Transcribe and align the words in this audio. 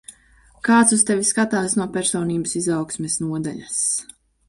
Kāds 0.67 0.95
uz 0.97 1.03
tevi 1.09 1.27
skatās 1.33 1.77
no 1.81 1.89
personības 1.99 2.59
izaugsmes 2.65 3.23
nodaļas. 3.29 3.83